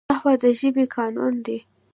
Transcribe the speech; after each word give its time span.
نحوه 0.09 0.33
د 0.41 0.43
ژبي 0.59 0.85
قانون 0.95 1.33
دئ. 1.45 1.59